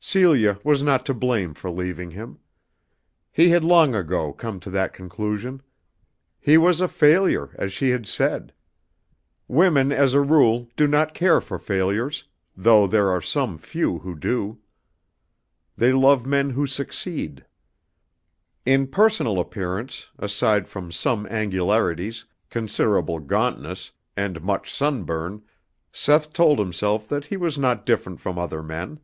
[0.00, 2.38] Celia was not to blame for leaving him.
[3.30, 5.60] He had long ago come to that conclusion.
[6.40, 8.54] He was a failure, as she had said.
[9.48, 12.24] Women as a rule do not care for failures,
[12.56, 14.60] though there are some few who do.
[15.76, 17.44] They love men who succeed.
[18.64, 25.42] In personal appearance, aside from some angularities, considerable gauntness, and much sunburn,
[25.92, 29.00] Seth told himself that he was not different from other men.